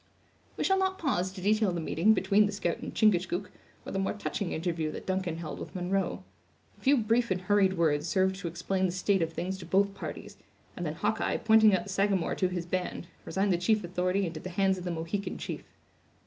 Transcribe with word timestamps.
We 0.57 0.63
shall 0.63 0.79
not 0.79 0.97
pause 0.97 1.31
to 1.31 1.41
detail 1.43 1.71
the 1.71 1.79
meeting 1.79 2.15
between 2.15 2.47
the 2.47 2.51
scout 2.51 2.79
and 2.79 2.91
Chingachgook, 2.91 3.51
or 3.85 3.91
the 3.91 3.99
more 3.99 4.13
touching 4.13 4.51
interview 4.51 4.91
that 4.93 5.05
Duncan 5.05 5.37
held 5.37 5.59
with 5.59 5.75
Munro. 5.75 6.23
A 6.79 6.81
few 6.81 6.97
brief 6.97 7.29
and 7.29 7.41
hurried 7.41 7.73
words 7.73 8.07
served 8.07 8.35
to 8.37 8.47
explain 8.47 8.87
the 8.87 8.91
state 8.91 9.21
of 9.21 9.31
things 9.33 9.59
to 9.59 9.65
both 9.67 9.93
parties; 9.93 10.37
and 10.75 10.87
then 10.87 10.95
Hawkeye, 10.95 11.37
pointing 11.37 11.75
out 11.75 11.83
the 11.83 11.89
Sagamore 11.89 12.33
to 12.33 12.47
his 12.47 12.65
band, 12.65 13.09
resigned 13.25 13.53
the 13.53 13.59
chief 13.59 13.83
authority 13.83 14.25
into 14.25 14.39
the 14.39 14.49
hands 14.49 14.79
of 14.79 14.85
the 14.85 14.89
Mohican 14.91 15.37
chief. 15.37 15.63